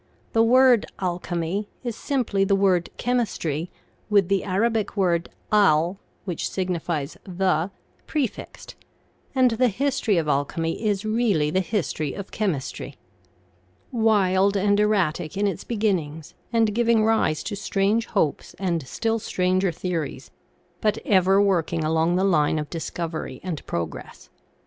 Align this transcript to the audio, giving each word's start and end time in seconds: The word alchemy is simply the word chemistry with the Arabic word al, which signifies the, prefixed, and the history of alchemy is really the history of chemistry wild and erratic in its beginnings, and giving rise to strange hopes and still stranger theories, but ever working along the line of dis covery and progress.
The 0.33 0.41
word 0.41 0.87
alchemy 0.97 1.69
is 1.83 1.95
simply 1.95 2.43
the 2.43 2.55
word 2.55 2.89
chemistry 2.97 3.69
with 4.09 4.29
the 4.29 4.43
Arabic 4.43 4.97
word 4.97 5.29
al, 5.51 5.99
which 6.25 6.49
signifies 6.49 7.17
the, 7.23 7.69
prefixed, 8.07 8.73
and 9.35 9.51
the 9.51 9.67
history 9.67 10.17
of 10.17 10.27
alchemy 10.27 10.83
is 10.83 11.05
really 11.05 11.51
the 11.51 11.59
history 11.59 12.13
of 12.15 12.31
chemistry 12.31 12.95
wild 13.91 14.57
and 14.57 14.79
erratic 14.79 15.37
in 15.37 15.45
its 15.45 15.63
beginnings, 15.63 16.33
and 16.51 16.73
giving 16.73 17.05
rise 17.05 17.43
to 17.43 17.55
strange 17.55 18.07
hopes 18.07 18.55
and 18.57 18.87
still 18.87 19.19
stranger 19.19 19.71
theories, 19.71 20.31
but 20.81 20.97
ever 21.05 21.39
working 21.39 21.83
along 21.83 22.15
the 22.15 22.23
line 22.23 22.57
of 22.57 22.71
dis 22.71 22.89
covery 22.89 23.39
and 23.43 23.63
progress. 23.67 24.31